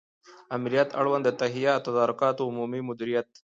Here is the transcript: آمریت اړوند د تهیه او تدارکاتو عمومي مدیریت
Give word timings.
آمریت 0.55 0.89
اړوند 0.99 1.23
د 1.25 1.29
تهیه 1.41 1.71
او 1.77 1.83
تدارکاتو 1.87 2.47
عمومي 2.49 2.81
مدیریت 2.89 3.29